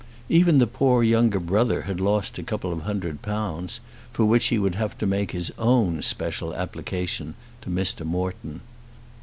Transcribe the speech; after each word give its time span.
Even 0.29 0.57
the 0.57 0.65
poor 0.65 1.03
younger 1.03 1.39
brother 1.39 1.83
had 1.83 2.01
lost 2.01 2.39
a 2.39 2.43
couple 2.43 2.73
of 2.73 2.81
hundred 2.81 3.21
pounds, 3.21 3.79
for 4.11 4.25
which 4.25 4.47
he 4.47 4.57
would 4.57 4.73
have 4.73 4.97
to 4.97 5.05
make 5.05 5.29
his 5.29 5.53
own 5.59 6.01
special 6.01 6.55
application 6.55 7.35
to 7.61 7.69
Mr. 7.69 8.03
Morton. 8.03 8.61